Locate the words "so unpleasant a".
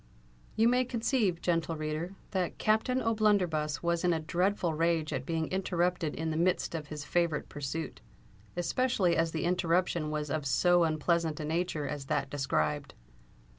10.47-11.45